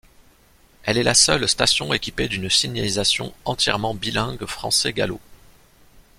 [0.81, 5.21] Elle est la seule station équipée d’une signalisation entièrement bilingue français-gallo.